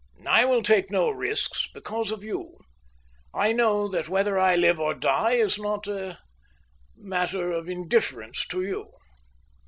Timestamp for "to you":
8.47-8.91